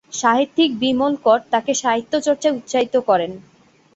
[0.13, 3.31] সাহিত্যিক বিমল কর তাঁকে সাহিত্যচর্চায় উৎসাহিত করেন।